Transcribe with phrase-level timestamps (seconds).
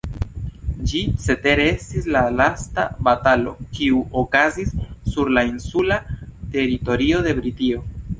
[0.91, 4.73] Ĝi cetere estis la lasta batalo, kiu okazis
[5.13, 5.99] sur la insula
[6.57, 7.85] teritorio de Britio.